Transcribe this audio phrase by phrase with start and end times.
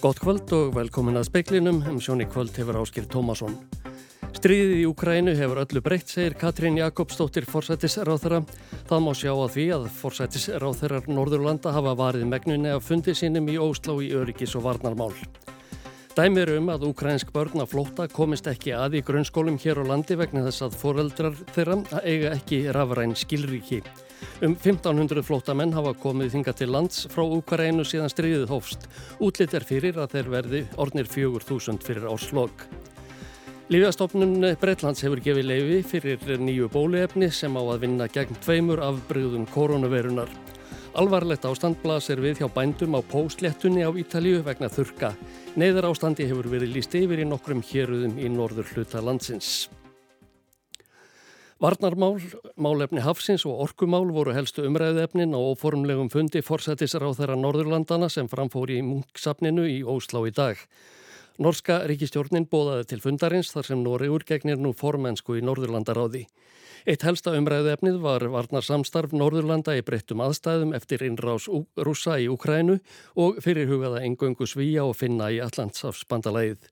[0.00, 3.52] Gott kvöld og velkomin að speiklinum, um sjóni kvöld hefur Áskir Tómasson.
[4.32, 8.40] Stríðið í Ukrænu hefur öllu breytt, segir Katrín Jakobsdóttir forsættisráþara.
[8.88, 13.60] Það má sjá að því að forsættisráþarar Norðurlanda hafa varið megnunni af fundi sínum í
[13.60, 15.12] Óslá í öryggis og varnarmál.
[16.20, 20.18] Dæmir um að ukrænsk börn að flóta komist ekki að í grunnskólum hér á landi
[20.20, 23.78] vegna þess að foreldrar þeirra eiga ekki rafræn skilríki.
[24.44, 28.84] Um 1500 flótamenn hafa komið þinga til lands frá Úkarænu síðan stríðið hófst.
[29.16, 32.68] Útlitt er fyrir að þeir verði ornir 4000 fyrir áslokk.
[33.72, 39.48] Lífjastofnun Breitlands hefur gefið leifi fyrir nýju bóluefni sem á að vinna gegn tveimur afbröðum
[39.56, 40.28] koronavirunar.
[40.98, 45.12] Alvarlegt ástand blasir við hjá bændum á pósléttunni á Ítalíu vegna þurka.
[45.54, 49.68] Neiðar ástandi hefur verið líst yfir í nokkrum héruðum í norður hluta landsins.
[51.62, 52.18] Varnarmál,
[52.58, 58.26] málefni Hafsins og orkumál voru helstu umræðuefnin á formlegum fundi forsættisar á þeirra Norðurlandana sem
[58.26, 60.58] framfóri í munksapninu í Óslá í dag.
[61.38, 66.26] Norska ríkistjórnin bóðaði til fundarins þar sem Nóriður gegnir nú formensku í Norðurlandaráði.
[66.88, 71.44] Eitt helsta umræðuefnið var varnarsamstarf Norðurlanda í breyttum aðstæðum eftir innrás
[71.76, 72.78] rúsa í Ukrænu
[73.20, 76.70] og fyrirhugaða engöngu svíja og finna í Allandsafsbandalæðið.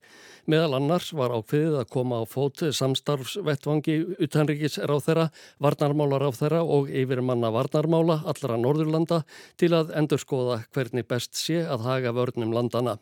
[0.49, 5.29] Meðal annars var ákveðið að koma á fót samstarfsvettvangi utanríkis ráþera,
[5.61, 9.21] varnarmála ráþera og yfirmanna varnarmála allra Norðurlanda
[9.61, 12.97] til að endurskoða hvernig best sé að haga vörnum landana.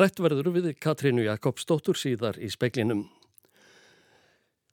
[0.00, 3.04] Rætt verður við Katrínu Jakobsdóttur síðar í speklinum.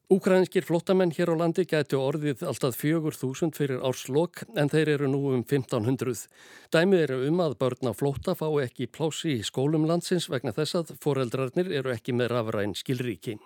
[0.06, 5.08] Úkrænskir flottamenn hér á landi gætu orðið alltaf fjögur þúsund fyrir árslokk en þeir eru
[5.10, 6.28] nú um 1500.
[6.70, 10.78] Dæmið eru um að börn á flotta fá ekki plási í skólum landsins vegna þess
[10.78, 13.40] að foreldrarnir eru ekki með rafræn skilríki.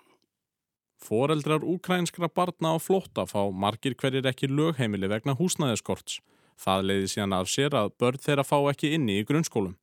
[1.00, 6.20] Foreldrar úkrænskra barna á flotta fá margir hverjir ekki lögheimili vegna húsnæðiskorts.
[6.60, 9.78] Það leiði síðan af sér að börn þeirra fá ekki inni í grunnskólum.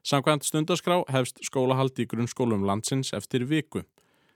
[0.00, 3.84] Samkvæmt stundaskrá hefst skólahaldi í grunnskólum landsins eftir viku.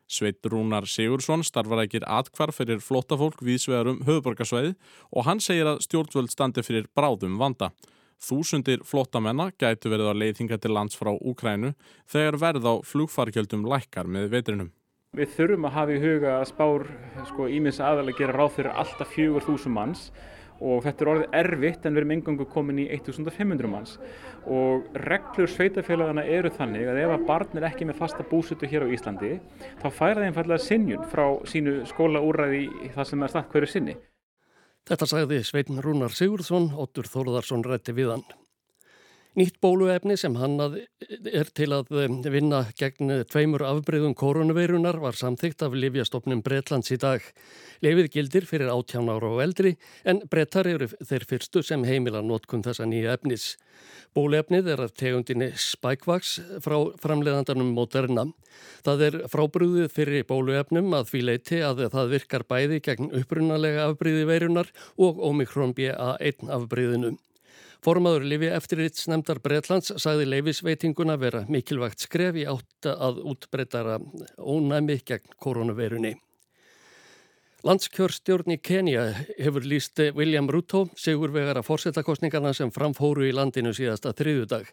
[0.07, 4.77] Sveit Rúnar Sigursson starfar ekkir atkvarf fyrir flótafólk viðsvegarum höfuborgarsvæði
[5.11, 7.73] og hann segir að stjórnvöld standi fyrir bráðum vanda.
[8.23, 11.75] Þúsundir flótamenna gætu verið á leiðinga til lands frá Úkrænu
[12.09, 14.71] þegar verð á flugfarkjöldum lækkar með vetrinum.
[15.17, 16.87] Við þurfum að hafa í huga að spár
[17.29, 20.11] sko, ímis aðalega gera ráð fyrir alltaf fjögur þúsum manns
[20.61, 23.97] og þetta er orðið erfitt en við erum engangu komin í 1500 manns
[24.47, 28.87] og reglur sveitafélagana eru þannig að ef að barn er ekki með fasta búsutu hér
[28.87, 29.37] á Íslandi
[29.83, 33.97] þá færa þeim fallega sinjun frá sínu skólaúræði í það sem er stað hverju sinni.
[34.87, 38.27] Þetta sagði Sveitin Rúnar Sigurðsson, Óttur Þóruðarsson rætti við hann.
[39.37, 45.61] Nýtt bóluefni sem hann er til að eh, vinna gegn tveimur afbreyðum koronaveirunar var samþygt
[45.67, 47.21] af Livjastofnum Breitlands í dag.
[47.85, 49.75] Lefið gildir fyrir 18 ára og eldri
[50.09, 53.59] en brettar eru þeir fyrstu sem heimila notkunn þessa nýja efnis.
[54.17, 58.31] Bóluefnið er af tegundinni Spikevax frá framleiðandanum Moderna.
[58.89, 64.25] Það er frábrúðið fyrir bóluefnum að því leiti að það virkar bæði gegn upprunalega afbreyði
[64.33, 67.19] veirunar og Omikron BA1 afbreyðinu.
[67.85, 73.99] Formaður Livi eftirrits nefndar Breitlands sagði leifisveitinguna vera mikilvægt skref í átt að útbreytara
[74.39, 76.17] ónæmi gegn koronaveirunni.
[77.67, 79.09] Landskjörstjórn í Kenya
[79.41, 84.69] hefur líst William Ruto sigurvegara fórsetakostningarna sem framfóru í landinu síðasta þriðudag.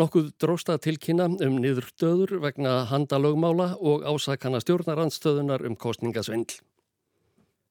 [0.00, 6.58] Nokkuð drósta tilkynna um niðurdöður vegna handalögmála og ásakana stjórnarandstöðunar um kostningasvindl.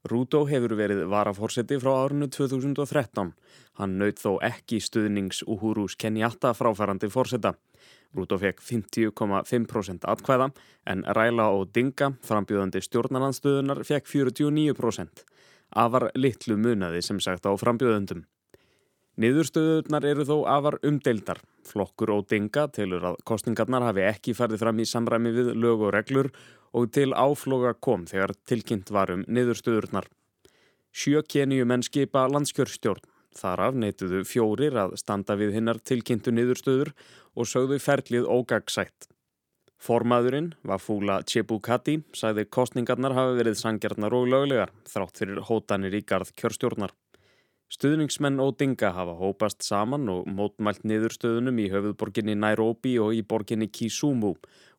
[0.01, 3.33] Rúdó hefur verið varafórseti frá árinu 2013.
[3.77, 7.53] Hann naut þó ekki stuðnings Uhurus Kenyatta fráfærandi fórseta.
[8.17, 10.49] Rúdó fekk 50,5% atkvæða
[10.89, 15.23] en Ræla og Dinga, frambjöðandi stjórnarnanstöðunar, fekk 49%.
[15.71, 18.25] Afar litlu munaði sem sagt á frambjöðundum.
[19.21, 21.39] Niðurstöðunar eru þó afar umdeildar.
[21.67, 25.93] Flokkur og Dinga telur að kostningarnar hafi ekki farið fram í samræmi við lög og
[25.95, 26.31] reglur
[26.77, 30.07] og til áfloga kom þegar tilkynnt varum niðurstöðurnar.
[30.91, 33.07] Sjö kenju menn skipa landskjörstjórn.
[33.31, 36.91] Þaraf neituðu fjórir að standa við hinnar tilkynntu niðurstöður
[37.35, 39.07] og sögðu ferlið ógagsætt.
[39.81, 46.35] Formaðurinn, Vafúla Chebukati, sagði kostningarnar hafi verið sangjarnar og löglegar þrátt fyrir hótanir í garð
[46.37, 46.91] kjörstjórnar.
[47.71, 53.69] Stuðningsmenn og dinga hafa hópast saman og mótmælt niðurstöðunum í höfuðborginni Nairobi og í borginni
[53.71, 54.33] Kisumu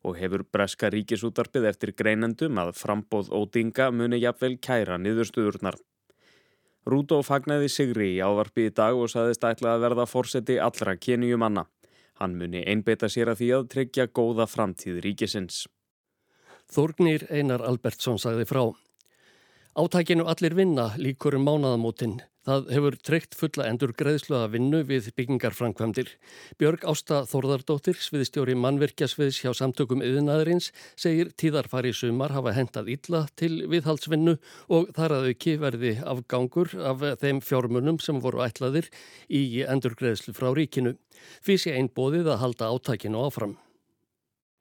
[0.05, 5.79] og hefur breska ríkisútarpið eftir greinendum að frambóð og dinga muni jafnvel kæra niðurstöðurnar.
[6.85, 11.41] Rúdó fagnæði Sigri í ávarpi í dag og saðist ætla að verða fórseti allra kenjum
[11.41, 11.63] manna.
[12.21, 15.63] Hann muni einbeita sér að því að tryggja góða framtíð ríkisins.
[16.69, 18.67] Þórgnir Einar Albertsson sagði frá.
[19.73, 22.19] Átækinu allir vinna líkur um mánaðamótin.
[22.43, 26.09] Það hefur treykt fulla endur greiðslu að vinnu við byggingarfrankvæmdir.
[26.59, 33.63] Björg Ásta Þórðardóttir, sviðstjóri mannverkjasviðs hjá samtökum yðinaðurins, segir tíðarfari sumar hafa hentað illa til
[33.71, 34.35] viðhaldsvinnu
[34.75, 38.89] og þar að auki verði afgangur af þeim fjármunum sem voru ætlaðir
[39.31, 40.97] í endur greiðslu frá ríkinu.
[41.47, 43.53] Sé einn bóðið að halda átækinu áfram.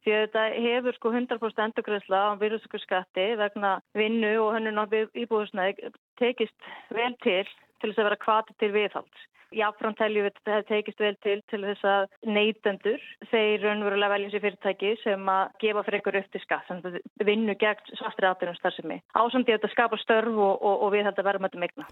[0.02, 5.92] Því að þetta hefur sko 100% endurgræsla á virðsökurskatti vegna vinnu og hennun á íbúðusnæði
[6.18, 7.46] tekist vel til
[7.82, 9.28] til þess að vera kvati til viðhalds.
[9.52, 14.30] Jáfnfram teljum við að þetta tekist vel til til þess að neytendur þeir raunverulega velja
[14.32, 16.80] sér fyrirtæki sem að gefa fyrir ykkur upp til skatt sem
[17.28, 18.98] vinnu gegn svartri aðbyrjum starfsemi.
[19.12, 21.88] Ásamdi að þetta skapa störf og, og, og við þetta verðum þetta mikna.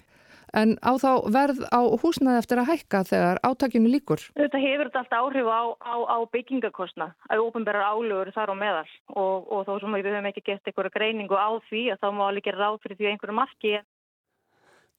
[0.56, 4.24] En á þá verð á húsnaði eftir að hækka þegar átakinu líkur?
[4.40, 8.88] Þetta hefur þetta alltaf áhrif á, á, á byggingakostna að ópenbærar álugur þar á meðal
[9.12, 12.26] og, og þó sem við höfum ekki gett einhverja greiningu á því að þá má
[12.26, 13.78] alveg gera ráð fyrir því einhverju marki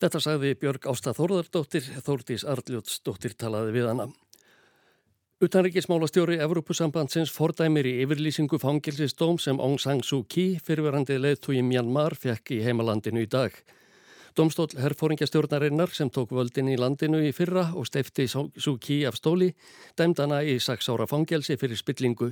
[0.01, 4.07] Þetta sagði Björg Ásta Þórðardóttir, Þórdís Arljótsdóttir talaði við hana.
[5.45, 12.18] Utanrikismála stjóri Evrópusambandsins fordæmir í yfirlýsingu fangilsistóm sem Aung San Suu Kyi fyrirverandi leðtúi Mjanmar
[12.18, 13.53] fekk í heimalandinu í dag.
[14.36, 19.50] Domstól herrfóringjastjórnarinnar sem tók völdin í landinu í fyrra og steifti Suu Kyi af stóli
[20.00, 22.30] dæmdana í 6 ára fangelsi fyrir spillingu.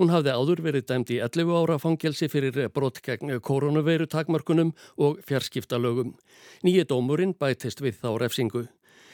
[0.00, 5.20] Hún hafði áður verið dæmd í 11 ára fangelsi fyrir brott gegn koronaveiru takmarkunum og
[5.28, 6.16] fjarskiptalögum.
[6.66, 8.64] Nýje dómurinn bætist við þá refsingu.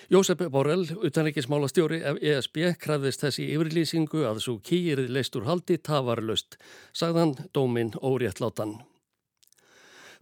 [0.08, 5.76] Jósef Borrell, utanleikismála stjóri ESB, krafðist þessi yfirlýsingu að Suu Kyi erið leist úr haldi
[5.76, 6.56] tafarlust,
[6.96, 8.81] sagðan dóminn óréttlátan.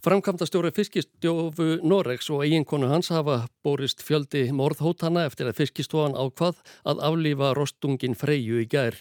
[0.00, 7.02] Framkvæmdastjóri fiskistjófu Noregs og eiginkonu hans hafa borist fjöldi morðhótana eftir að fiskistofan ákvað að
[7.05, 8.97] aflífa rostungin Freyju í gær.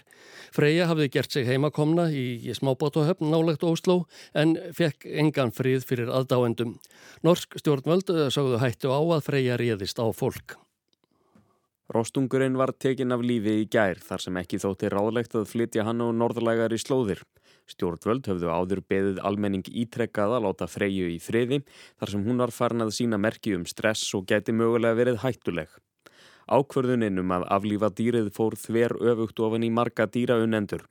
[0.52, 4.02] Freyja hafði gert sig heimakomna í smábátuhöfn nálegt Ósló
[4.36, 6.76] en fekk engan frið fyrir aðdáendum.
[7.24, 10.60] Norsk stjórnvöld sagðu hættu á að Freyja réðist á fólk.
[11.96, 16.04] Rostungurinn var tekin af lífi í gær þar sem ekki þótti ráðlegt að flytja hann
[16.04, 17.24] á norðlægar í slóðir.
[17.70, 21.62] Stjórnvöld höfðu áður beðið almenning ítrekkað að láta freyju í friði
[22.00, 25.70] þar sem hún var farin að sína merki um stress og geti mögulega verið hættuleg.
[26.50, 30.88] Ákverðuninn um að aflífa dýrið fór þver öfugt ofan í marga dýraunendur.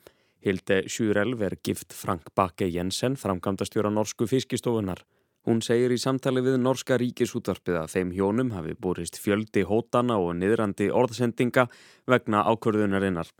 [0.46, 5.02] Hilde Sjúrelv er gift Frank Bakke Jensen, framkvæmdastjóra norsku fiskistofunar.
[5.48, 10.34] Hún segir í samtali við Norska ríkisútvarpið að þeim hjónum hafi borist fjöldi hótana og
[10.36, 11.66] niðrandi orðsendinga
[12.06, 13.30] vegna ákverðunarinnar.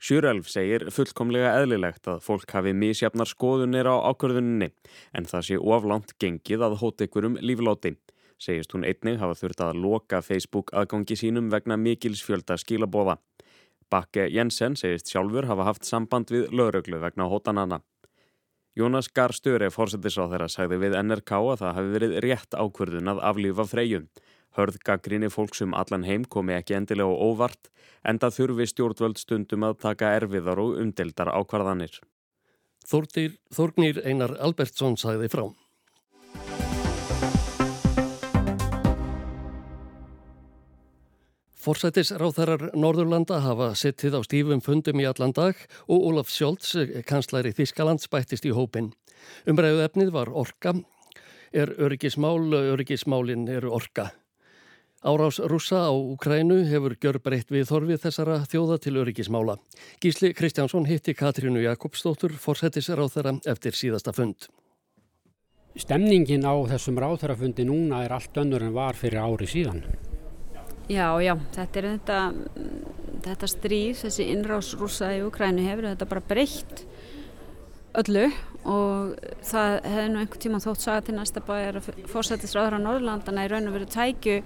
[0.00, 4.70] Sjúrelf segir fullkomlega eðlilegt að fólk hafi misjafnar skoðunir á ákvörðuninni
[5.12, 7.98] en það sé oflant gengið að hóta ykkurum lífláti.
[8.40, 13.18] Segist hún einnig hafa þurft að loka Facebook aðgangi sínum vegna mikilsfjölda skilabóða.
[13.92, 17.82] Bakke Jensen segist sjálfur hafa haft samband við lögröglu vegna hótanana.
[18.78, 23.24] Jónas Garstöre fórsetis á þeirra sagði við NRK að það hafi verið rétt ákvörðun að
[23.34, 24.08] aflífa freyjum.
[24.58, 27.70] Hörðgagrinni fólksum allan heim komi ekki endilega og óvart
[28.04, 32.00] en það þurfi stjórnvöld stundum að taka erfiðar og umdeldar ákvarðanir.
[32.90, 35.44] Þórnir, Þórnir Einar Albertsson sagði frá.
[41.60, 45.58] Forsætisráþarar Norðurlanda hafa sittið á stífum fundum í allan dag
[45.92, 46.72] og Ólaf Sjólds,
[47.04, 48.94] kanslæri Þískaland, spættist í hópin.
[49.44, 50.72] Umræðu efnið var orka,
[51.52, 54.08] er öryggismál, öryggismálin eru orka.
[55.00, 59.54] Árás rúsa á Ukrænu hefur gjör breytt við þorfið þessara þjóða til öryggismála.
[59.96, 64.50] Gísli Kristjánsson hitti Katrínu Jakobsdóttur fórsættisar á þeirra eftir síðasta fund.
[65.72, 69.80] Stemningin á þessum ráþarafundi núna er allt önnur en var fyrir ári síðan.
[70.90, 72.18] Já, já, þetta er þetta,
[73.24, 76.84] þetta stríð, þessi innrás rúsa í Ukrænu hefur þetta bara breytt
[77.96, 78.26] öllu
[78.68, 79.16] og
[79.48, 83.50] það hefði nú einhver tíma þótt saga til næsta bæjar að fórsættisráður á Norðlandana í
[83.54, 84.36] raun og veru tækju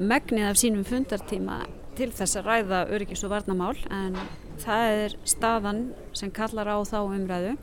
[0.00, 1.62] megnið af sínum fundartíma
[1.98, 4.16] til þess að ræða öryggis og varnamál en
[4.60, 5.82] það er staðan
[6.16, 7.56] sem kallar á þá umræðu.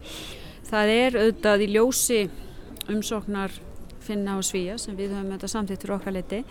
[0.68, 2.20] Það er auðvitað í ljósi
[2.88, 3.54] umsóknar
[4.04, 6.44] finna og svíja sem við höfum þetta samtitt fyrir okkar liti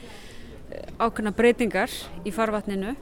[0.99, 1.93] ákveðna breytingar
[2.27, 2.95] í farvatninu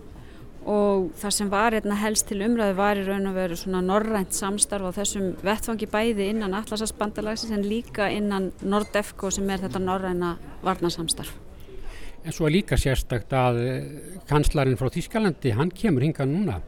[0.71, 4.37] og það sem var einna helst til umræðu var í raun og veru svona norrænt
[4.37, 10.37] samstarf á þessum vettfangi bæði innan Atlasasbandalagsins en líka innan Nordefco sem er þetta norræna
[10.64, 11.44] varnasamstarf.
[12.25, 13.88] En svo er líka sérstakt að eh,
[14.31, 16.62] kanslarinn frá Þískalandi, hann kemur hinga núna.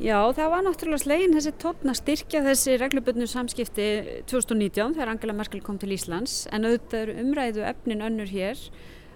[0.00, 3.88] Já, það var náttúrulega slegin þessi tótna styrkja þessi reglubunnu samskipti
[4.30, 8.62] 2019 þegar Angela Merkel kom til Íslands en auðvitað eru umræðu efnin önnur hér.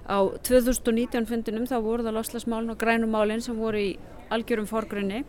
[0.04, 3.94] Á 2019 fundinum þá voru það loslasmálin og grænumálin sem voru í
[4.34, 5.22] algjörum forgrunni.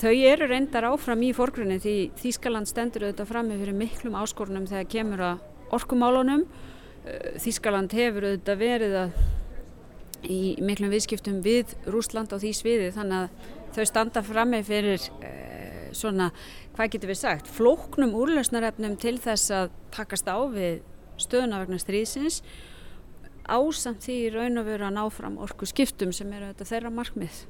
[0.00, 4.70] Þau eru reyndar áfram í forgrunni því Þískaland stendur auðvitað fram með fyrir miklum áskorunum
[4.70, 5.44] þegar kemur að
[5.76, 6.46] orkumálunum.
[7.42, 9.20] Þískaland hefur auðvitað verið að
[10.26, 15.06] í miklum viðskiptum við Rúsland á því sviði þannig að þau standa fram með fyrir
[15.22, 16.30] eh, svona,
[16.74, 20.82] hvað getur við sagt, flóknum úrlausnarefnum til þess að takast á við
[21.20, 22.42] stöðuna vegna stríðsins
[23.50, 27.40] ásamt því raun og veru að ná fram orku skiptum sem eru þetta þeirra markmið.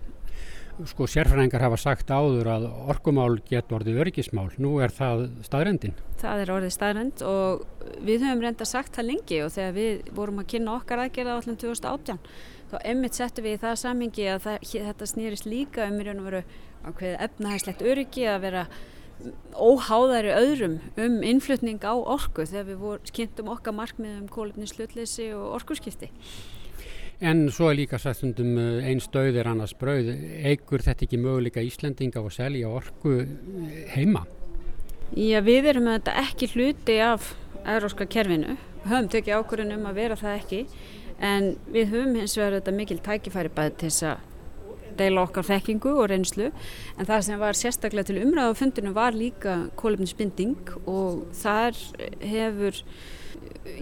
[0.88, 4.46] Sko sérfræðingar hafa sagt áður að orkumál getur orðið örgismál.
[4.62, 5.98] Nú er það staðrendin.
[6.22, 7.66] Það er orðið staðrend og
[8.06, 11.38] við höfum reynda sagt það lengi og þegar við vorum að kynna okkar aðgerða á
[11.42, 12.22] allum 2018
[12.70, 16.22] þá emmitt settum við í það samingi að það, þetta snýrist líka um í raun
[16.22, 16.42] og veru
[17.26, 18.64] efnahæslegt öryggi að vera
[19.52, 25.58] óháðari öðrum um innflutning á orku þegar við vor, kynntum okkar markmið um kólefnislutleysi og
[25.58, 26.08] orkurskipti.
[27.20, 30.08] En svo er líka sættundum eh, einn stöðir annars brauð.
[30.40, 34.24] Eigur þetta ekki möguleika Íslandinga að selja orku eh, heima?
[35.12, 37.34] Já, við erum þetta ekki hluti af
[37.68, 38.56] euróska kerfinu.
[38.86, 40.62] Höfum tekið ákvörðun um að vera það ekki
[41.20, 44.26] en við höfum hins vegar þetta mikil tækifæri bæði til þess að
[45.00, 49.16] deila okkar þekkingu og reynslu en það sem var sérstaklega til umræða á fundinu var
[49.16, 51.78] líka kólefnisbinding og þar
[52.24, 52.84] hefur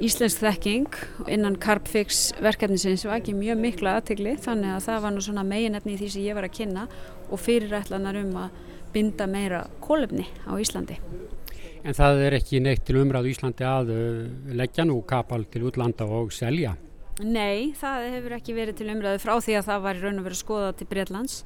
[0.03, 0.97] Íslensk þekking
[1.31, 5.95] innan Carpfix verkefnisins var ekki mjög mikla aðtegli þannig að það var nú svona meginefni
[5.95, 6.87] í því sem ég var að kynna
[7.29, 8.59] og fyrirætlanar um að
[8.93, 10.99] binda meira kólefni á Íslandi.
[11.87, 14.21] En það er ekki neitt til umræðu Íslandi að uh,
[14.59, 16.75] leggja nú kapal til útlanda og selja?
[17.19, 20.27] Nei, það hefur ekki verið til umræðu frá því að það var í raun og
[20.29, 21.41] verið skoðað til Breitlands.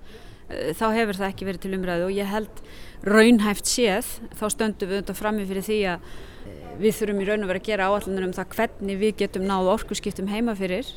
[0.52, 2.60] Eh, þá hefur það ekki verið til umræðu og ég held
[3.08, 7.46] raunhæft séð, þá stöndum við undan frammi fyrir því að eh, við þurfum í raun
[7.46, 10.92] og verið að gera áallunar um það hvernig við getum náð orkuskiptum heima fyrir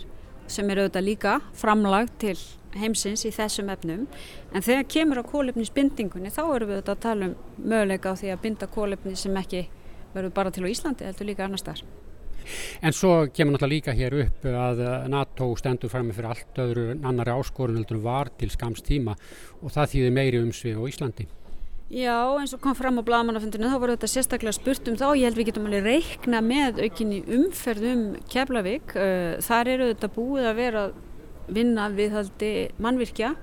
[0.51, 2.37] sem er auðvitað líka framlag til
[2.75, 4.05] heimsins í þessum efnum
[4.51, 8.33] en þegar kemur á kólefnisbindingunni þá erum við auðvitað að tala um möguleika á því
[8.33, 9.67] að binda kólefni sem ekki
[10.13, 12.04] verður bara til á Íslandi heldur líka annar starf.
[12.81, 16.85] En svo kemur náttúrulega líka hér upp að NATO stendur fram með fyrir allt öðru
[17.05, 19.15] annari áskorun heldur var til skams tíma
[19.61, 21.27] og það þýðir meiri umsvið á Íslandi.
[21.85, 25.05] Já, eins og kom fram á blagamannafundinu þá voru þetta sérstaklega spurt um þá.
[25.13, 28.95] Ég held við getum alveg reikna með aukinni umferð um Keflavík.
[29.45, 30.85] Þar eru þetta búið að vera
[31.45, 33.35] vinna viðhaldi mannvirkja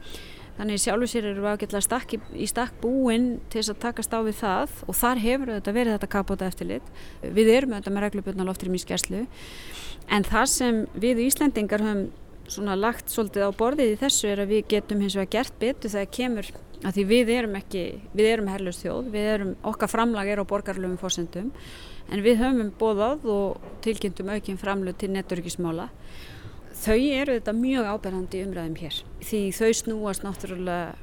[0.62, 4.12] Þannig sjálfur sér eru við ágætlega stakk í, í stakk búinn til þess að takast
[4.14, 6.92] á við það og þar hefur þetta verið þetta kapóta eftirlit.
[7.19, 9.23] Við erum auðvitað með reglubunna loftur í mískerslu
[10.07, 12.04] en það sem við Íslandingar höfum
[12.47, 15.95] svona lagt svolítið á borðið í þessu er að við getum hins vegar gert betur
[15.97, 16.52] þegar kemur
[16.83, 20.50] að því við erum ekki, við erum herlust þjóð, við erum, okkar framlag er á
[20.52, 21.50] borgarlöfum fórsendum
[22.07, 25.88] en við höfum bóðað og tilkynntum aukinn framlög til netturikismála
[26.83, 30.97] Þau eru þetta mjög áberandi umræðum hér því þau snúast náttúrulega,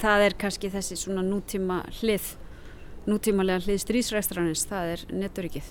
[0.00, 2.30] það er kannski þessi svona nútíma hlið,
[3.04, 5.68] nútímalega hlið strísræstranins, það er netturíkið.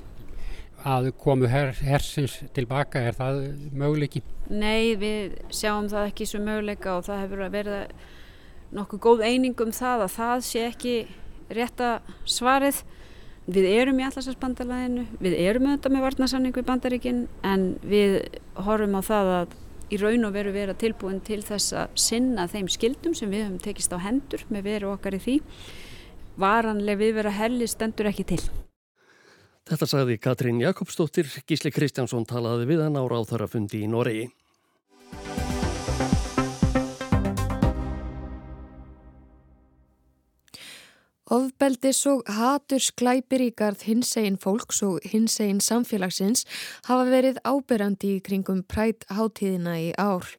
[0.85, 3.41] Að komu her, hersins tilbaka, er það
[3.73, 4.21] möguleiki?
[4.53, 7.95] Nei, við sjáum það ekki svo möguleika og það hefur verið
[8.77, 10.95] nokkuð góð eining um það að það sé ekki
[11.49, 11.89] rétta
[12.29, 12.83] svarið
[13.45, 18.15] Við erum í allarsvarsbandalæðinu, við erum auðvitað með varnasamning við bandaríkinn en við
[18.57, 19.55] horfum á það að
[19.93, 23.59] í raun og veru vera tilbúin til þess að sinna þeim skildum sem við höfum
[23.61, 25.35] tekist á hendur með veru okkar í því.
[26.41, 28.41] Varanleg við vera helli stendur ekki til.
[29.65, 34.27] Þetta sagði Katrín Jakobsdóttir, Gísli Kristjánsson talaði við hann á ráþarafundi í Noregi.
[41.25, 46.43] Ofbeldis og haturs glæpir í garð hinsegin fólks og hinsegin samfélagsins
[46.85, 50.29] hafa verið áberandi í kringum prætt hátíðina í ár.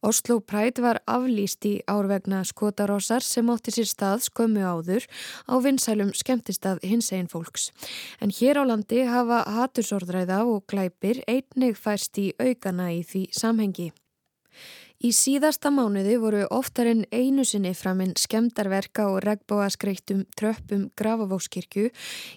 [0.00, 5.04] Oslo prætt var aflýst í árvegna skotarossar sem átti sér stað skömmu áður
[5.52, 7.68] á vinsælum skemmtistað hinsegin fólks.
[8.16, 13.92] En hér á landi hafa hatursorðræða og glæpir einnig færst í aukana í því samhengi.
[15.02, 21.88] Í síðasta mánuði voru oftar en einu sinni framinn skemdarverka og regnbóa skreittum tröppum Grafavókskirkju.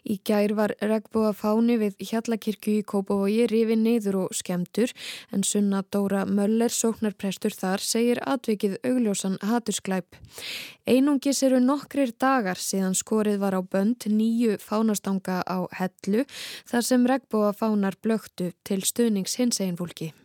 [0.10, 4.95] Í gær var regnbóa fáni við Hjallakirkju í Kópavogi rifin neyður og skemdur
[5.29, 10.17] en sunna Dóra Möller, sóknarprestur þar, segir atvikið augljósan hatursklæp.
[10.89, 16.25] Einungis eru nokkrir dagar síðan skorið var á bönd nýju fánastanga á hellu
[16.65, 20.15] þar sem regnbóa fánar blöktu til stuðnings hins einn fólki.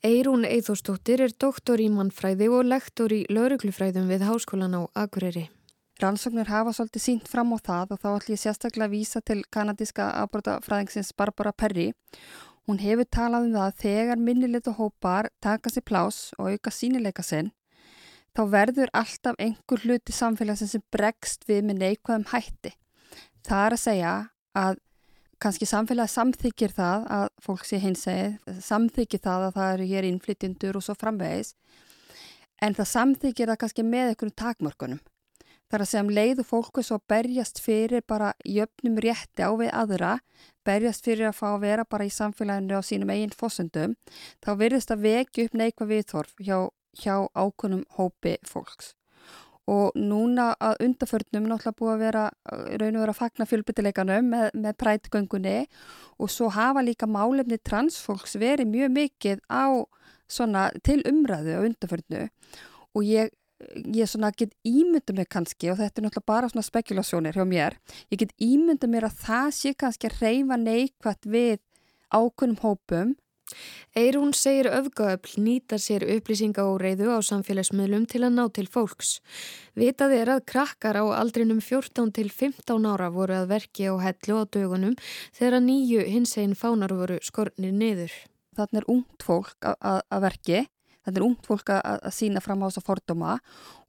[0.00, 5.50] Eirún Eithóstóttir er doktor í mannfræði og lektor í lauruglufræðum við Háskólan á Akureyri.
[6.00, 9.42] Rannsóknir hafa svolítið sínt fram á það og þá ætlum ég sérstaklega að vísa til
[9.52, 11.90] kanadíska afbrotafræðingsins Barbara Perry.
[12.64, 17.20] Hún hefur talað um það að þegar minnilegtu hópar taka sér plás og auka sínileika
[17.20, 17.52] sinn,
[18.32, 22.72] þá verður alltaf einhver hluti samfélagsins sem bregst við með neikvæðum hætti.
[23.44, 24.14] Það er að segja
[24.56, 24.80] að
[25.40, 30.08] kannski samfélagi samþykir það að fólk sé hins egið, samþykir það að það eru hér
[30.10, 31.54] innflytjendur og svo framvegis
[32.60, 35.00] en það samþykir það kannski með einhverjum takmörkunum.
[35.70, 39.70] Það er að segja um leiðu fólku svo berjast fyrir bara jöfnum rétti á við
[39.70, 40.12] aðra,
[40.66, 43.96] berjast fyrir að fá að vera bara í samfélaginu á sínum eigin fósundum,
[44.42, 46.58] þá verðist að vekja upp neikva viðþorf hjá,
[46.98, 48.96] hjá ákunum hópi fólks
[49.68, 52.22] og núna að undarförnum náttúrulega búið að vera
[52.80, 55.56] raun og vera að fagna fjölbyttileikanum með, með prætgöngunni
[56.18, 59.84] og svo hafa líka málefni transfólks verið mjög mikið á
[60.30, 62.24] svona til umræðu á undarförnu
[62.96, 63.30] og ég,
[63.94, 67.76] ég svona get ímynda mig kannski og þetta er náttúrulega bara svona spekulasjónir hjá mér,
[68.10, 71.58] ég get ímynda mér að það sé kannski að reyfa neikvægt við
[72.10, 73.14] ákunnum hópum
[73.96, 79.18] Eirún segir öfgaöfl nýta sér upplýsinga og reyðu á samfélagsmiðlum til að ná til fólks.
[79.78, 84.42] Vitað er að krakkar á aldrinum 14 til 15 ára voru að verki á hellu
[84.42, 84.98] á dögunum
[85.36, 88.12] þegar nýju hins einn fánar voru skornir niður.
[88.58, 90.64] Þannig er ungt fólk að verki,
[91.04, 93.36] þannig er ungt fólk að sína fram á þess að fordóma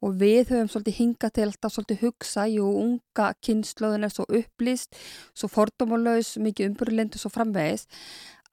[0.02, 4.96] og við höfum svolítið hingað til alltaf svolítið hugsa, jú, unga kynnslöðun er svo upplýst,
[5.34, 7.88] svo fordómalaus, mikið umbúrlind og svo framvegis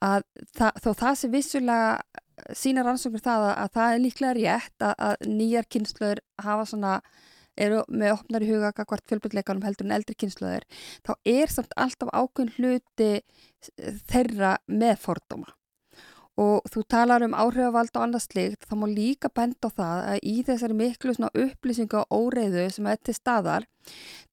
[0.04, 0.24] að
[0.56, 4.94] það, þó það sem vissulega sína rannsóknir það að, að það er líklega rétt að,
[5.08, 6.94] að nýjar kynnslöður hafa svona,
[7.58, 10.66] eru með opnar í huga hvort fjölbyrleikanum heldur en eldri kynnslöður,
[11.02, 13.12] þá er samt alltaf ákveðin hluti
[14.10, 15.57] þeirra með fordóma
[16.38, 20.18] og þú talar um áhrifavald og annað slikt, þá má líka benda á það að
[20.22, 23.66] í þessari miklu upplýsingu og óreiðu sem er til staðar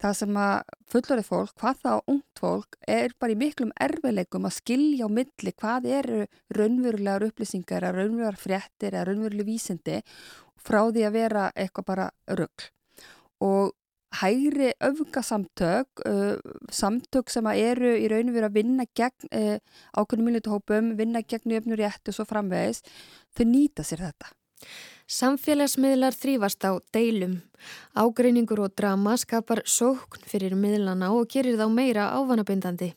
[0.01, 4.57] það sem að fullorið fólk, hvað þá ungt fólk er bara í miklum erfileikum að
[4.59, 6.19] skilja á milli hvað eru
[6.53, 10.01] raunverulegar upplýsingar, raunverulegar fréttir raunveruleg vísindi
[10.61, 12.69] frá því að vera eitthvað bara röggl
[13.45, 13.73] og
[14.21, 16.39] hægri öfgasamtök, uh,
[16.71, 19.59] samtök sem eru í rauninu verið að vinna gegn uh,
[19.97, 22.83] ákveðnum miljötuhópum, vinna gegn jöfnur rétt og svo framvegis,
[23.35, 24.33] þau nýta sér þetta.
[25.05, 27.35] Samfélagsmiðlar þrýfast á deilum.
[27.93, 32.95] Ágreiningur og drama skapar sókn fyrir miðlana og gerir þá meira ávanabindandi.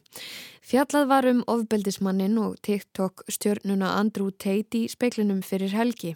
[0.68, 6.11] Fjallað var um ofbeldismannin og TikTok stjörnuna Andrew Tate í speiklunum fyrir helgi.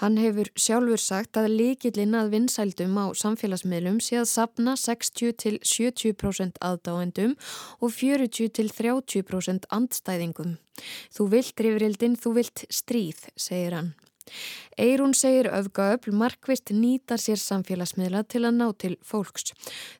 [0.00, 7.36] Hann hefur sjálfur sagt að líkillin að vinsældum á samfélagsmiðlum sé að sapna 60-70% aðdáendum
[7.78, 10.58] og 40-30% andstæðingum.
[11.14, 13.94] Þú vilt rifrildin, þú vilt stríð, segir hann.
[14.76, 19.54] Eirún segir öfgaöfl markvist nýtar sér samfélagsmiðla til að ná til fólks.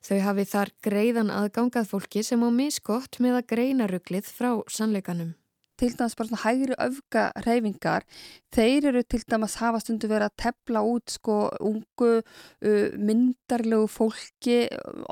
[0.05, 5.35] Þau hafi þar greiðan aðgangað fólki sem á miskott með að greina rugglið frá sannleikanum
[5.77, 8.05] til dæmis bara svona hægri öfga reyfingar,
[8.53, 12.11] þeir eru til dæmis hafa stundu verið að tepla út sko ungu
[12.97, 14.57] myndarlegu fólki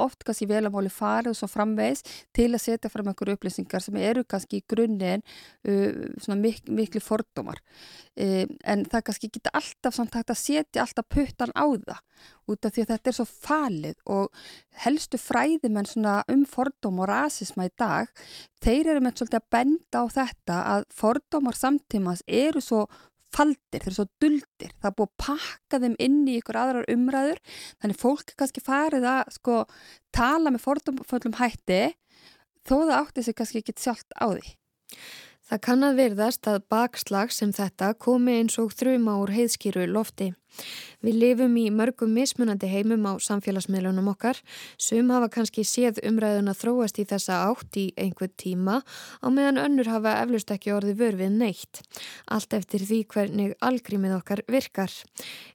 [0.01, 2.01] oft kannski vel að máli farið og svo framvegs
[2.33, 7.03] til að setja fram einhverju upplýsingar sem eru kannski í grunninn uh, svona mik miklu
[7.03, 7.61] fordómar
[8.15, 11.97] en það kannski geta alltaf samt hægt að setja alltaf puttan á það
[12.47, 14.45] út af því að þetta er svo falið og
[14.85, 18.07] helstu fræðimenn um fordóm og rasisma í dag,
[18.63, 22.85] þeir eru með svolítið að benda á þetta að fordómar samtímas eru svo
[23.35, 26.89] faldir, þeir eru svo duldir, það er búið að pakka þeim inn í ykkur aðrar
[26.93, 27.41] umræður,
[27.81, 29.59] þannig fólk kannski farið að sko
[30.15, 31.81] tala með fordómföllum hætti
[32.63, 34.55] þó það átti sig kannski ekki sjálft á því.
[35.45, 40.31] Það kann að verðast að bakslag sem þetta komi eins og þrjuma úr heiðskýru lofti.
[41.05, 44.39] Við lifum í mörgum mismunandi heimum á samfélagsmiðlunum okkar,
[44.81, 48.79] sum hafa kannski séð umræðun að þróast í þessa átt í einhver tíma
[49.21, 51.83] á meðan önnur hafa eflust ekki orði vörfið neitt.
[52.25, 54.97] Allt eftir því hvernig algrímið okkar virkar.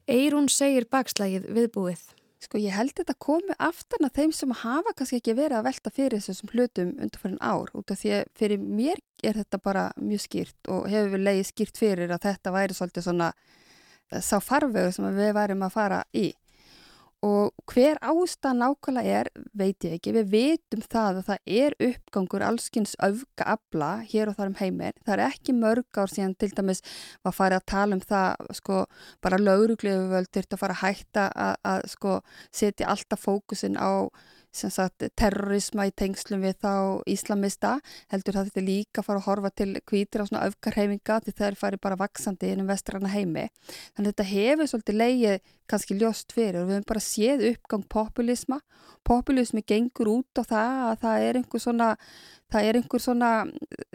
[0.07, 2.07] Eirún segir bakslagið viðbúið.
[2.41, 5.91] Sko ég held þetta komi aftan að þeim sem hafa kannski ekki verið að velta
[5.93, 9.87] fyrir þessum hlutum undir fyrir ár út af því að fyrir mér er þetta bara
[10.01, 14.37] mjög skýrt og hefur við leiðið skýrt fyrir að þetta væri svolítið svona eh, sá
[14.45, 16.31] farvegu sem við værim að fara í
[17.21, 22.45] og hver ástað nákvæmlega er, veit ég ekki, við veitum það að það er uppgangur
[22.47, 24.97] allskynns öfgaabla hér og þar um heimir.
[25.05, 26.81] Það er ekki mörg ár síðan til dæmis
[27.27, 28.83] var farið að tala um það, sko,
[29.21, 32.17] bara lauruglegu völd til að fara að hætta að, að sko,
[32.63, 34.09] setja alltaf fókusin á
[34.51, 36.73] sagt, terrorisma í tengslum við þá
[37.11, 37.77] íslamista
[38.11, 41.83] heldur það þetta líka fara að horfa til kvítir á svona öfgarheiminga það er farið
[41.87, 43.47] bara vaksandi innum vestrana heimi.
[43.95, 47.87] Þannig að þetta hefur svolítið leið kannski ljóst fyrir og við hefum bara séð uppgang
[47.95, 48.61] populisma.
[49.07, 51.95] Populismi gengur út á það að það er einhver svona
[52.51, 53.31] það er einhver svona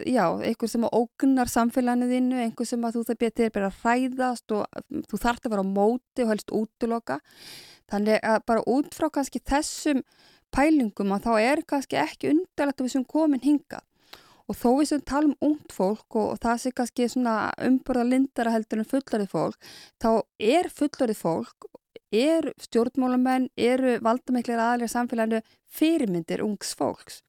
[0.00, 4.54] já, einhver sem ógnar samfélaginu þínu einhver sem að þú það betur bara að hræðast
[4.56, 7.18] og þú þarf að vera á móti og helst útloka
[7.90, 10.02] þannig að bara út frá kannski þessum
[10.54, 13.82] pælingum að þá er kannski ekki undarlegt að við sem komin hinga
[14.46, 18.82] og þó við sem talum ungt fólk og, og það sé kannski umborða lindara heldur
[18.82, 21.70] en fullarið fólk þá er fullarið fólk
[22.14, 27.22] er stjórnmálamenn, eru valdamiklir aðlir samfélaginu fyrirmyndir ungs fólks.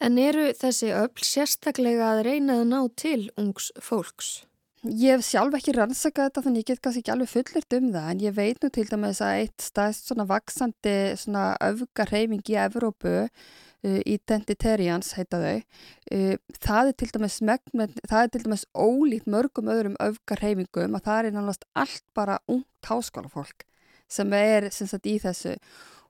[0.00, 4.42] En eru þessi öll sérstaklega að reyna að ná til ungs fólks?
[4.82, 8.08] Ég hef sjálf ekki rannsakað þetta þannig ég get kannski ekki alveg fullirt um það
[8.10, 13.12] en ég veit nú til dæmis að eitt staðst svona vaksandi svona öfgarheiming í Evrópu
[13.22, 16.34] uh, Identitarians heita þau uh,
[16.66, 21.30] það er til dæmis megn, það er til dæmis ólít mörgum öðrum öfgarheimingum að það
[21.30, 23.66] er náttúrulega allt bara ungt háskólafólk
[24.10, 25.54] sem er sem sagt í þessu.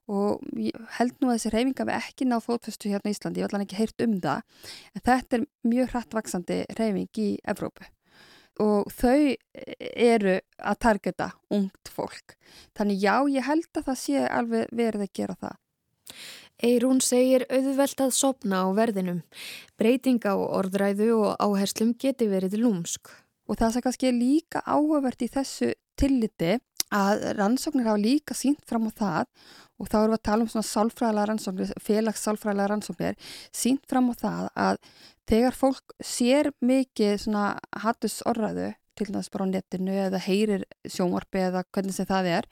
[0.09, 0.41] Og
[0.97, 3.85] held nú að þessi reyfinga við ekki ná fótfestu hérna í Íslandi, ég ætla ekki
[3.85, 4.41] heyrt um það
[4.97, 7.93] en þetta er mjög hratt vaksandi reyfing í Evrópu
[8.61, 9.35] og þau
[9.81, 12.37] eru að targeta ungt fólk.
[12.77, 15.59] Þannig já, ég held að það sé alveg verið að gera það.
[16.62, 19.23] Eirún segir auðvelt að sopna á verðinum.
[19.81, 23.11] Breytinga og orðræðu og áherslum geti verið lúmsk.
[23.51, 26.59] Og það sem kannski er líka áhugavert í þessu tilliti
[26.93, 29.25] að rannsóknir hafa líka sínt fram á það
[29.83, 33.19] og þá erum við að tala um svona sálfræðilega rannsóknir, félags sálfræðilega rannsóknir,
[33.57, 34.81] sínt fram á það að
[35.33, 37.47] þegar fólk sér mikið svona
[37.83, 42.51] hattus orðræðu til þess bara á netinu eða heyrir sjónvarpi eða hvernig sem það er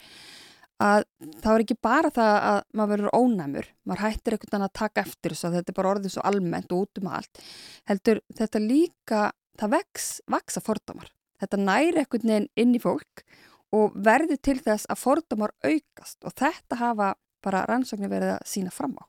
[0.80, 1.04] að
[1.42, 5.04] þá er ekki bara það að maður verður ónæmur, maður hættir einhvern veginn að taka
[5.04, 7.42] eftir þess að þetta er bara orðið svo almennt og út um allt,
[7.90, 9.22] heldur þetta líka,
[9.60, 13.49] það vex, vaksa fordómar, þetta næri einhvern veginn inn í fólk og
[13.94, 17.10] verður til þess að fordómar aukast og þetta hafa
[17.44, 19.04] bara rannsóknir verið að sína fram á,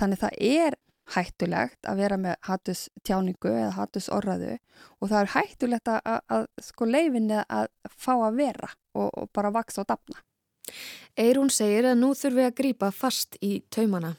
[0.00, 0.78] þannig það er
[1.14, 4.56] hættulegt að vera með hattus tjáningu eða hattus orraðu
[5.00, 9.30] og það er hættulegt að, að, að sko leifinni að fá að vera og, og
[9.34, 10.22] bara vaksa og dapna.
[11.16, 14.16] Eirún segir að nú þurfum við að grýpa fast í taumana.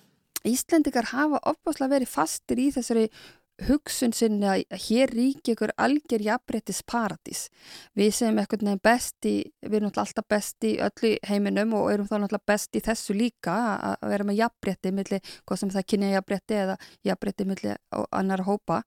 [0.48, 3.08] Íslendikar hafa opbáslega verið fastir í þessari
[3.66, 7.48] hugsun sinni að hér ríki ykkur algjör jafnbrettis paradís.
[7.98, 9.34] Við sem ekkert nefn besti,
[9.66, 13.56] við erum alltaf besti í öllu heiminum og erum þá alltaf besti í þessu líka
[13.78, 16.78] að vera með jafnbretti millir, hvað sem það kynja jafnbretti eða
[17.10, 18.84] jafnbretti millir annar hópa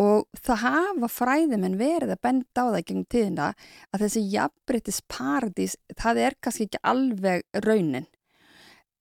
[0.00, 3.50] og það hafa fræðimenn verið að benda á það gegn tíðina
[3.92, 8.08] að þessi jafnbrettis paradís, það er kannski ekki alveg raunin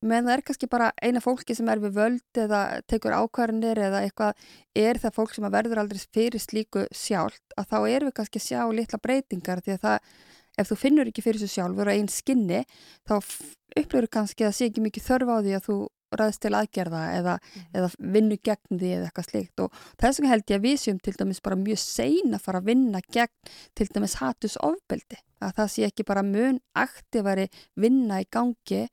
[0.01, 4.03] menn það er kannski bara eina fólki sem er við völd eða tekur ákvarðanir eða
[4.05, 8.41] eitthvað er það fólk sem verður aldrei fyrir slíku sjálft að þá erum við kannski
[8.41, 10.11] að sjá litla breytingar því að það,
[10.57, 12.61] ef þú finnur ekki fyrir þessu sjálfur og einn skinni
[13.07, 15.79] þá upplifur kannski að sé ekki mikið þörf á því að þú
[16.19, 17.67] ræðst til aðgerða eða, mm.
[17.77, 20.99] eða vinnu gegn því eða eitthvað slikt og þess vegna held ég að við séum
[20.99, 25.53] til dæmis bara mjög sein að fara að vinna gegn til dæmis hatus ofbeldi að
[25.59, 27.47] það sé ekki bara mun aktífari
[27.79, 28.83] vinna í gangi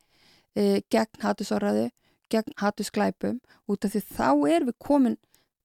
[0.59, 1.89] e, gegn hattusorraðu,
[2.33, 3.39] gegn hattusklæpum
[3.71, 5.17] út af því þá erum við komin,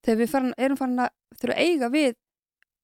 [0.06, 2.16] þegar við farin, erum farin að þurfa að eiga við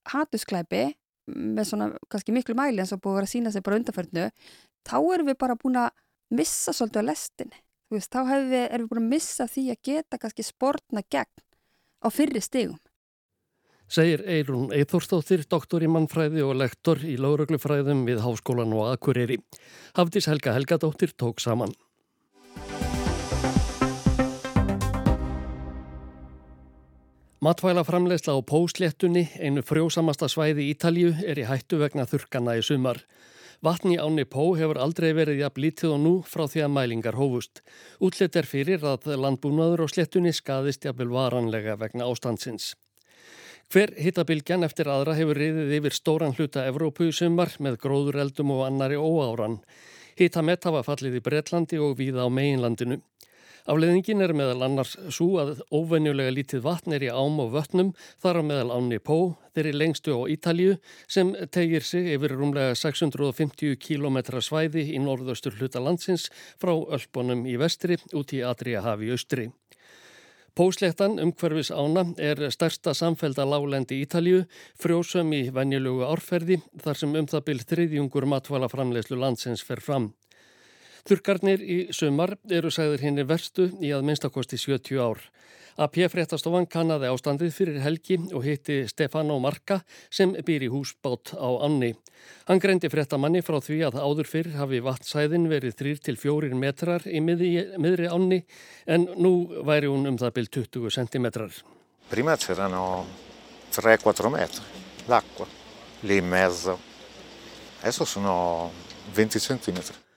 [0.10, 0.84] hattusklæpi
[1.30, 4.28] með svona kannski miklu mæli eins og búið að vera að sína sig bara undanförnu,
[4.88, 5.90] þá erum við bara búin að
[6.34, 7.64] missa svolítið á lestinni.
[7.90, 11.46] Veist, þá við, erum við búin að missa því að geta kannski spórna gegn
[12.06, 12.78] á fyrri stigum.
[13.90, 19.40] Segir Eirún Eithórstóttir, doktor í mannfræði og lektor í lágröglufræðum við Háskólan og Akureyri.
[19.98, 21.74] Hafdís Helga Helgadóttir tók saman.
[27.40, 33.00] Matvælaframlegsla á Pósléttunni, einu frjósamasta svæði Ítalju, er í hættu vegna þurkana í sumar.
[33.64, 37.64] Vatni áni Pó hefur aldrei verið jafn lítið og nú frá því að mælingar hófust.
[38.04, 42.74] Útlitt er fyrir að landbúnaður á sléttunni skadist jafnvel varanlega vegna ástandsins.
[43.72, 48.66] Hver hittabilgjan eftir aðra hefur riðið yfir stóran hluta Evrópu í sumar með gróðureldum og
[48.68, 49.60] annari óáran.
[50.20, 52.98] Hittamett hafa fallið í Breitlandi og víða á meginlandinu.
[53.72, 58.42] Afleðingin er meðal annars svo að óvenjulega lítið vatn er í ám og vötnum þar
[58.42, 60.76] á meðal áni Pó, þeirri lengstu á Ítalju
[61.08, 66.28] sem tegir sig yfir rúmlega 650 km svæði í norðaustur hluta landsins
[66.60, 69.48] frá Ölpunum í vestri út í Adriahafi austri.
[70.60, 74.42] Pósléttan umhverfis ána er stærsta samfelda lálendi Ítalju,
[74.76, 80.10] frjósum í venjulugu árferði þar sem um það byrð þriðjungur matvala framlegslu landsins fer fram.
[81.08, 85.24] Þurkarnir í sömar eru sagður henni verstu í að minnstakosti 70 ár.
[85.80, 89.78] AP fréttastofan kannadi ástandið fyrir helgi og hitti Stefano Marca
[90.12, 91.94] sem býr í húsbát á Anni.
[92.50, 98.10] Hann greindi fréttamanni frá því að áður fyrr hafi vatnsæðin verið 3-4 metrar í miðri,
[98.12, 98.42] Anni
[98.92, 101.30] en nú væri hún um það byrj 20 cm.
[102.12, 102.84] Prima c'erano
[103.72, 104.68] 3-4 metri
[105.08, 105.48] l'acqua
[106.02, 106.78] lì in mezzo,
[107.80, 108.72] adesso sono
[109.14, 110.09] 20 cm.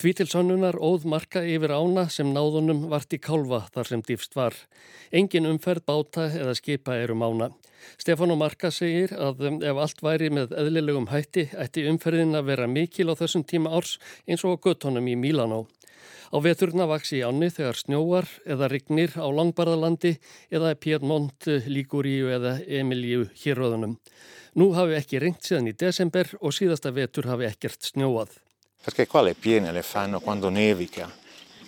[0.00, 4.32] Því til sannunar óð marka yfir ána sem náðunum vart í kálfa þar sem dýfst
[4.38, 4.54] var.
[5.12, 7.50] Engin umferð báta eða skipa er um ána.
[8.00, 12.48] Stefán og Marka segir að um, ef allt væri með eðlilegum hætti ætti umferðin að
[12.48, 15.66] vera mikil á þessum tíma árs eins og á göttunum í Mílanó.
[16.32, 20.16] Á veturna vaksi í áni þegar snjóar eða rignir á Langbarðalandi
[20.48, 23.98] eða Piedmont, Liguríu eða Emilíu héröðunum.
[24.56, 28.40] Nú hafi ekki ringt síðan í desember og síðasta vetur hafi ekkert snjóað.
[28.82, 31.10] Perché qua le piene le fanno quando nevica,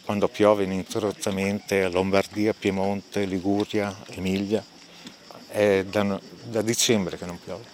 [0.04, 4.64] quando piove ininterrottamente Lombardia, Piemonte, Liguria, Emilia.
[5.48, 7.64] È da, da dicembre che non piove,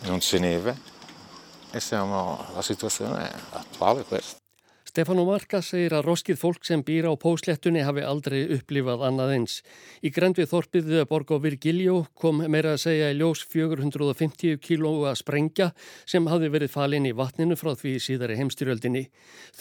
[0.00, 0.76] non c'è neve
[1.70, 4.39] e siamo, la situazione attuale è questa.
[4.90, 9.52] Stefán Marka segir að roskið fólk sem býra á póslettunni hafi aldrei upplifað annað eins.
[10.02, 15.12] Í grend við þorpið Borg og Virgilio kom meira að segja í ljós 450 kílóa
[15.14, 15.68] sprengja
[16.02, 19.04] sem hafi verið falin í vatninu frá því síðari heimstyrjöldinni.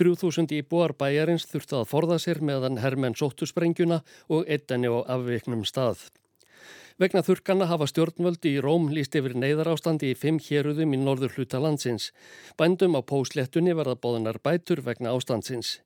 [0.01, 4.01] 3000 íbúar bæjarins þurfti að forða sér meðan hermenn sóttu sprengjuna
[4.33, 6.09] og ettanni á afviknum stað.
[6.99, 11.61] Vegna þurkana hafa stjórnvöldi í Róm líst yfir neyðarástandi í fimm héruðum í norður hluta
[11.63, 12.09] landsins.
[12.59, 15.77] Bændum á póslettunni verða bóðunar bætur vegna ástandsins.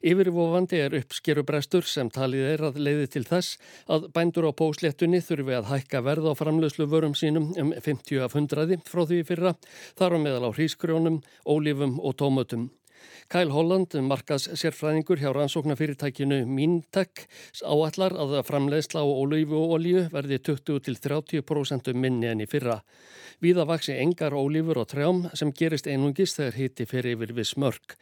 [0.00, 3.58] Yfirvofandi er uppskerubrestur sem talið er að leiði til þess
[3.92, 8.32] að bændur á póslettunni þurfi að hækka verð á framlöslu vörum sínum um 50 af
[8.32, 9.52] 100 frá því fyrra,
[10.00, 12.70] þar á meðal á hrísgrjónum, ólífum og tómötum.
[13.32, 17.24] Kyle Holland, markas sérfræðingur hjá rannsóknarfyrirtækinu Mintek,
[17.64, 22.82] áallar að framleiðsla á ólífu og olíu verði 20-30% minni enn í fyrra.
[23.42, 27.96] Víða vaksi engar ólífur og trjám sem gerist einungis þegar hiti fyrir yfir við smörk.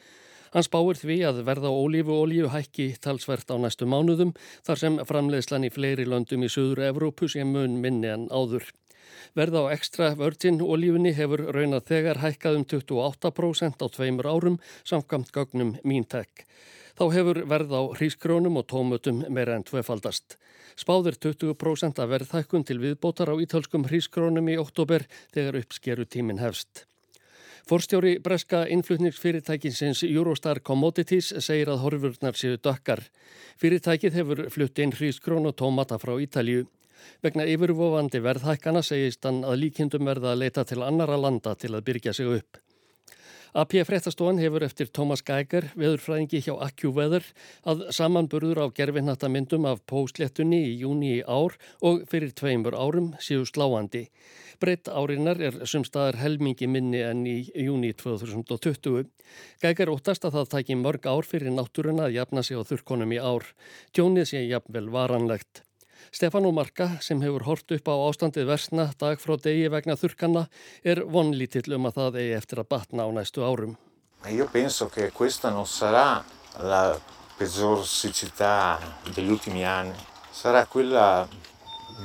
[0.52, 4.34] Hans báir því að verða ólífu og olíu hækki talsvert á næstu mánuðum
[4.66, 8.66] þar sem framleiðslan í fleiri löndum í Suður Evrópu sem mun minni en áður.
[9.38, 15.32] Verða á ekstra vörgin olífunni hefur raunað þegar hækkað um 28% á tveimur árum samkvæmt
[15.32, 16.46] gögnum Míntek.
[16.98, 20.36] Þá hefur verð á hrískrónum og tómutum meira en tvefaldast.
[20.76, 26.84] Spáðir 20% að verðhækkun til viðbótar á ítölskum hrískrónum í oktober þegar uppskeru tímin hefst.
[27.68, 33.04] Forstjóri breska innflutningsfyrirtækinsins Eurostar Commodities segir að horfurnar séu dökkar.
[33.62, 36.66] Fyrirtækið hefur flutt inn hrískrón og tómata frá Ítalju.
[37.22, 41.86] Vegna yfirvofandi verðhækkana segist hann að líkindum verða að leita til annara landa til að
[41.88, 42.62] byrja sig upp.
[43.52, 47.26] AP fréttastofan hefur eftir Thomas Geiger, veðurfræðingi hjá AccuWeather,
[47.68, 53.44] að samanburður á gerfinnattamyndum af póslettunni í júni í ár og fyrir tveimur árum séu
[53.44, 54.06] sláandi.
[54.56, 57.36] Breytt árinar er sumstaðar helmingi minni enn í
[57.66, 59.10] júni 2020.
[59.60, 63.20] Geiger óttast að það tæki mörg ár fyrir náttúruna að jafna sig á þurrkonum í
[63.20, 63.52] ár.
[63.92, 65.66] Tjónið sé jafnvel varanlegt.
[66.10, 70.46] Stefán og Marka sem hefur hort upp á ástandið versna dag frá degi vegna þurkanna
[70.82, 73.76] er vonlítill um að það eigi eftir að batna á næstu árum.
[74.30, 76.22] Io penso che questa non sarà
[76.58, 76.98] la
[77.38, 78.78] peggior siccità
[79.14, 79.96] degli ultimi anni,
[80.30, 81.28] sarà quella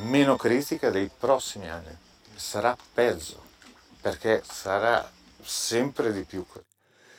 [0.10, 1.96] meno critica dei prossimi anni,
[2.36, 3.46] sarà peggio
[4.02, 5.10] perché sarà
[5.42, 6.46] sempre di più.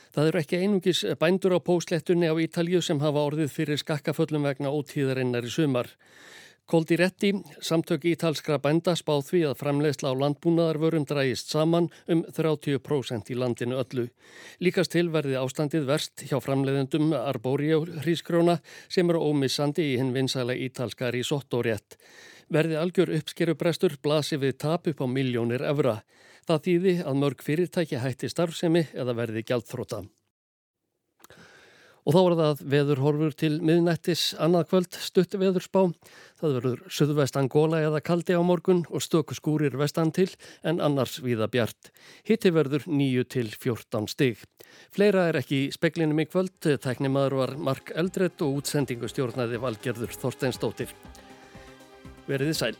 [0.09, 4.71] Það eru ekki einungis bændur á póslettunni á Ítalju sem hafa orðið fyrir skakkaföllum vegna
[4.73, 5.91] ótíðarinnar í sumar.
[6.69, 7.31] Koldi Retti,
[7.65, 13.79] samtök ítalskra bænda spáð því að framleiðsla á landbúnaðarvörum drægist saman um 30% í landinu
[13.81, 14.03] öllu.
[14.61, 20.53] Líkast til verði ástandið verst hjá framleiðendum Arborio hrísgróna sem eru ómissandi í hinn vinsæla
[20.67, 21.97] ítalska risotto rétt.
[22.53, 26.03] Verði algjör uppskerubrestur blasi við tap upp á miljónir evra.
[26.45, 30.05] Það þýði að mörg fyrirtæki hætti starfsemi eða verði gjaldþróta.
[32.09, 35.83] Og þá er það veðurhorfur til miðnættis annað kvöld stutt veðurspá.
[36.41, 40.25] Það verður söðvest Angola eða kaldi á morgun og stöku skúrir vestan til
[40.65, 41.91] en annars viða bjart.
[42.25, 44.41] Hitti verður 9 til 14 stig.
[44.89, 46.57] Fleira er ekki í speklinum í kvöld.
[46.65, 50.97] Tæknimaður var Mark Eldredd og útsendingu stjórnaði Valgerður Þorsteinstóttir.
[52.25, 52.77] Verðið sæl.